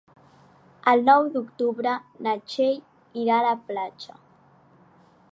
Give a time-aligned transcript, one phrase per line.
[0.91, 1.91] El nou d'octubre
[2.27, 4.17] na Txell irà a la platja.